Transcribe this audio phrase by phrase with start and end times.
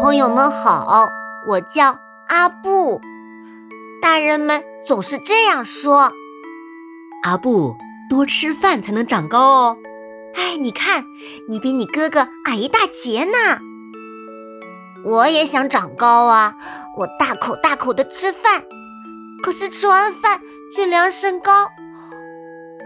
[0.00, 1.12] 朋友们好，
[1.46, 3.02] 我叫阿布。
[4.00, 6.10] 大人们总是这样说
[7.22, 7.76] ：“阿布，
[8.08, 9.76] 多吃饭才能长高哦。”
[10.34, 11.04] 哎，你看，
[11.50, 13.58] 你比你哥哥矮一大截呢。
[15.04, 16.54] 我也想长高啊！
[16.96, 18.62] 我大口大口的吃饭，
[19.42, 20.40] 可是吃完饭
[20.74, 21.68] 去量身高，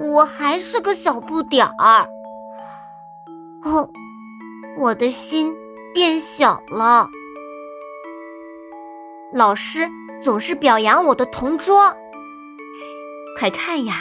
[0.00, 2.08] 我还是个小不点儿。
[3.62, 3.88] 哦，
[4.76, 5.54] 我的心。
[5.94, 7.08] 变小了，
[9.32, 9.88] 老师
[10.22, 11.94] 总是表扬我的同桌。
[13.38, 13.94] 快看呀，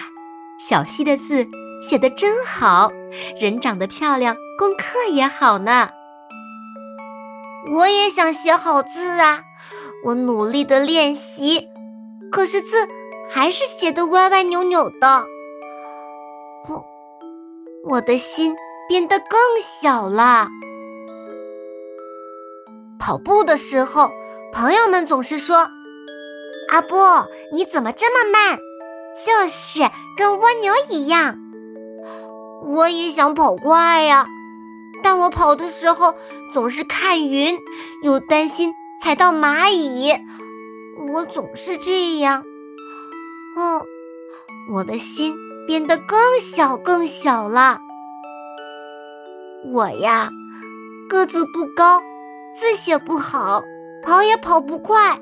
[0.60, 1.48] 小溪的字
[1.88, 2.92] 写的真好，
[3.40, 5.90] 人长得漂亮，功课也好呢。
[7.74, 9.44] 我也想写好字啊，
[10.06, 11.68] 我努力的练习，
[12.32, 12.88] 可是字
[13.30, 15.26] 还是写的歪歪扭扭的。
[17.88, 18.56] 我的心
[18.90, 20.48] 变得更小了。
[23.06, 24.10] 跑步的时候，
[24.52, 25.70] 朋友们总是说
[26.74, 26.96] ：“阿布，
[27.54, 28.58] 你怎么这么慢？
[29.24, 29.80] 就是
[30.18, 31.38] 跟蜗牛一样。”
[32.66, 34.26] 我也想跑快呀，
[35.04, 36.16] 但我跑的时候
[36.52, 37.60] 总是看云，
[38.02, 40.12] 又担心踩到蚂蚁。
[41.14, 42.44] 我总是这样。
[43.56, 43.84] 哦，
[44.74, 47.78] 我的心变得更小更小了。
[49.72, 50.32] 我呀，
[51.08, 52.02] 个子不高。
[52.58, 53.62] 字写不好，
[54.02, 55.20] 跑也跑不快。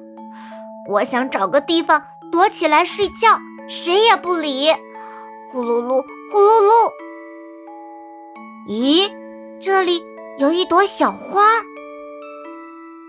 [0.88, 4.72] 我想找个地方躲起来睡觉，谁也不理。
[5.52, 6.92] 呼噜噜，呼噜噜。
[8.68, 9.12] 咦，
[9.60, 10.04] 这里
[10.38, 11.42] 有一朵小花。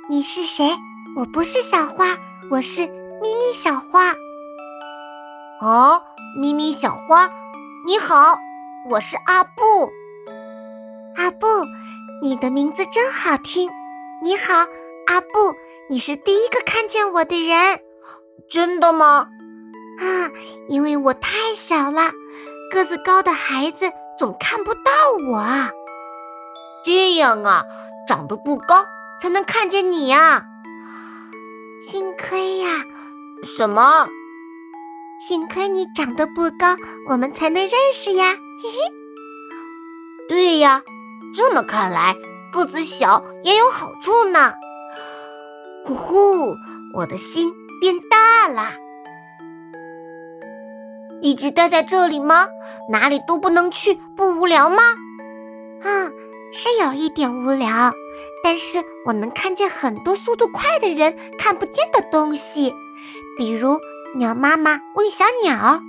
[0.08, 0.74] 你是谁？
[1.16, 2.16] 我不是小花，
[2.50, 4.10] 我是咪咪小花。
[5.60, 6.02] 哦，
[6.40, 7.30] 咪咪小花，
[7.86, 8.38] 你好，
[8.90, 9.52] 我是阿布。
[11.16, 11.46] 阿布，
[12.22, 13.70] 你的名字真好听。
[14.24, 14.54] 你好，
[15.06, 15.54] 阿布，
[15.90, 17.78] 你是第一个看见我的人，
[18.48, 19.26] 真的吗？
[20.00, 20.32] 啊，
[20.66, 22.10] 因为我太小了，
[22.72, 24.80] 个子高的孩子总看不到
[25.28, 25.44] 我。
[26.82, 27.64] 这样啊，
[28.08, 28.86] 长得不高
[29.20, 30.46] 才能看见你呀。
[31.86, 32.82] 幸亏呀，
[33.42, 34.08] 什么？
[35.28, 36.74] 幸亏你长得不高，
[37.10, 38.34] 我们才能认识呀。
[38.62, 38.78] 嘿嘿。
[40.30, 40.82] 对呀，
[41.36, 42.16] 这么看来。
[42.54, 44.54] 个子小也有好处呢，
[45.84, 46.54] 呼呼，
[46.94, 48.74] 我的心变大了。
[51.20, 52.46] 一直待在这里吗？
[52.88, 54.76] 哪里都不能去，不无聊吗？
[55.82, 56.12] 嗯，
[56.52, 57.92] 是有一点无聊，
[58.44, 62.72] 但是我能看见很多速度快的人看不见的东西，
[63.36, 63.80] 比如
[64.14, 65.80] 鸟妈妈喂小鸟，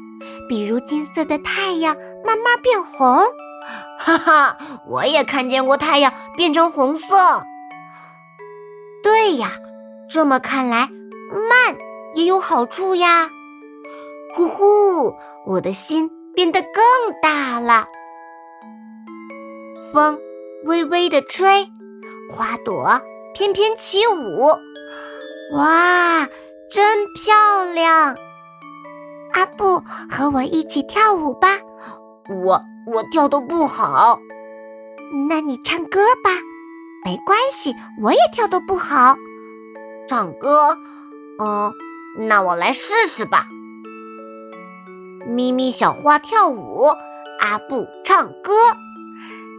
[0.49, 1.95] 比如金色的太阳
[2.25, 3.19] 慢慢变红。
[3.99, 7.43] 哈哈，我也看见过太阳变成红色。
[9.03, 9.51] 对呀，
[10.09, 10.89] 这么看来，
[11.49, 11.77] 慢
[12.13, 13.29] 也有好处呀。
[14.35, 15.15] 呼呼，
[15.45, 16.71] 我的心变得更
[17.21, 17.87] 大了。
[19.93, 20.19] 风
[20.65, 21.67] 微微的吹，
[22.29, 23.01] 花朵
[23.33, 24.45] 翩翩起舞。
[25.55, 26.27] 哇，
[26.69, 28.15] 真漂亮！
[29.33, 31.59] 阿布，和我一起跳舞吧。
[32.29, 32.65] 我。
[32.87, 34.19] 我跳的不好，
[35.27, 36.29] 那你唱歌吧。
[37.03, 39.15] 没关系，我也跳的不好。
[40.07, 40.77] 唱歌，
[41.39, 41.73] 嗯，
[42.27, 43.47] 那我来试试吧。
[45.27, 46.83] 咪咪小花跳舞，
[47.39, 48.53] 阿布唱歌，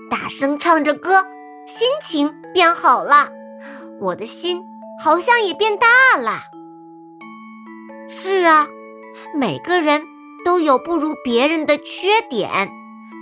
[0.09, 1.25] 大声唱着歌，
[1.67, 3.29] 心情变好了，
[4.01, 4.63] 我的心
[5.03, 6.39] 好像也变大了。
[8.09, 8.69] 是啊，
[9.35, 10.01] 每个人
[10.47, 12.69] 都有不如别人的缺点。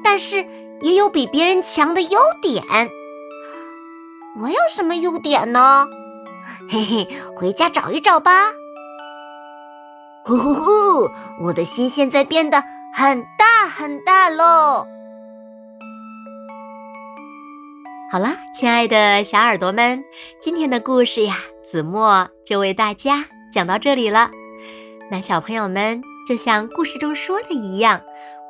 [0.04, 0.46] 但是
[0.82, 2.62] 也有比别人强的优点。
[4.42, 5.88] 我有什么优点呢？
[6.68, 8.50] 嘿嘿，回家找一找吧。
[10.26, 11.10] 呼 呼呼！
[11.40, 12.62] 我的心现在变得
[12.94, 14.86] 很大很大喽。
[18.12, 20.04] 好了，亲爱的小耳朵们，
[20.40, 24.30] 今天的故事呀，子墨就为大家讲到这里了。
[25.10, 28.00] 那小朋友们，就像故事中说的一样，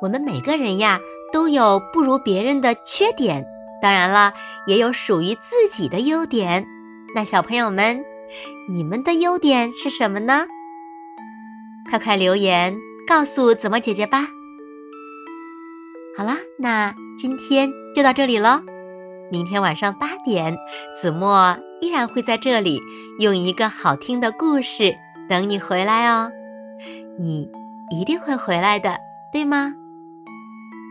[0.01, 0.99] 我们每个人呀。
[1.33, 3.45] 都有不如别人的缺点，
[3.81, 4.33] 当然了，
[4.67, 6.65] 也有属于自己的优点。
[7.13, 8.05] 那小朋友们，
[8.69, 10.45] 你们的优点是什么呢？
[11.89, 12.73] 快快留言
[13.05, 14.27] 告诉子墨姐姐吧。
[16.15, 18.61] 好啦，那今天就到这里喽。
[19.29, 20.55] 明天晚上八点，
[20.95, 22.79] 子墨依然会在这里
[23.19, 24.95] 用一个好听的故事
[25.27, 26.31] 等你回来哦。
[27.19, 27.51] 你
[27.89, 28.97] 一定会回来的，
[29.31, 29.73] 对吗？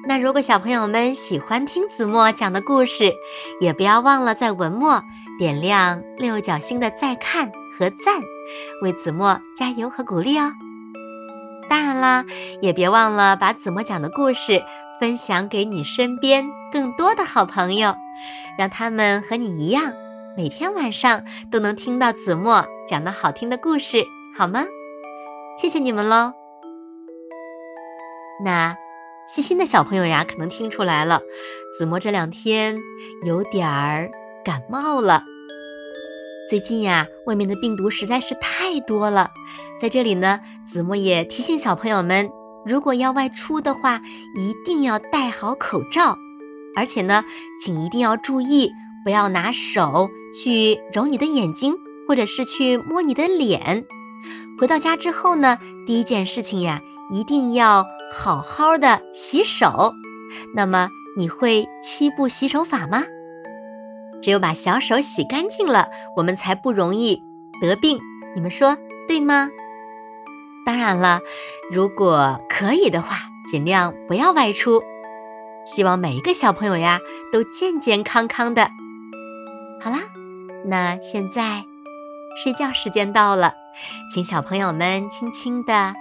[0.07, 3.13] 那如果小朋友们喜欢听子墨讲的故事，
[3.61, 5.03] 也不要忘了在文末
[5.39, 8.21] 点亮六角星的再看和赞，
[8.83, 10.53] 为子墨加油和鼓励哦。
[11.71, 12.25] 当然啦，
[12.61, 14.63] 也别忘了把子墨讲的故事
[15.01, 17.95] 分享给你身边更多的好朋友，
[18.59, 19.91] 让他们和你一样，
[20.37, 24.05] 每天晚上都能听到子墨讲的好听的故事，
[24.37, 24.65] 好吗？
[25.57, 26.44] 谢谢你们喽。
[28.43, 28.75] 那
[29.27, 31.21] 细心的小朋友呀，可能听出来了，
[31.79, 32.77] 子墨这两天
[33.25, 34.11] 有点儿
[34.45, 35.23] 感冒了。
[36.49, 39.31] 最近呀，外面的病毒实在是太多了。
[39.81, 42.31] 在这里呢，子墨也提醒小朋友们，
[42.67, 44.03] 如果要外出的话，
[44.37, 46.19] 一定要戴好口罩，
[46.77, 47.25] 而且呢，
[47.63, 48.71] 请一定要注意，
[49.05, 51.75] 不要拿手去揉你的眼睛，
[52.07, 53.87] 或者是去摸你的脸。
[54.59, 59.95] 回到家之后呢，第一件事情呀，一定要好好的洗手。
[60.55, 63.03] 那么，你会七步洗手法吗？
[64.23, 67.23] 只有把小手洗干净了，我们才不容易
[67.61, 67.99] 得病。
[68.35, 69.51] 你们说对吗？
[70.65, 71.21] 当然了，
[71.71, 73.17] 如果可以的话，
[73.51, 74.83] 尽量不要外出。
[75.67, 76.99] 希望每一个小朋友呀
[77.33, 78.71] 都健健康康的。
[79.81, 79.99] 好啦，
[80.65, 81.63] 那现在
[82.43, 83.53] 睡觉时间到了，
[84.13, 85.93] 请小朋友们轻轻的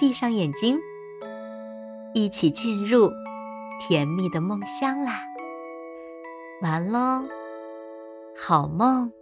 [0.00, 0.78] 闭上眼睛，
[2.16, 3.12] 一起进入
[3.78, 5.20] 甜蜜的梦乡啦。
[6.62, 7.22] 完喽，
[8.34, 9.12] 好梦。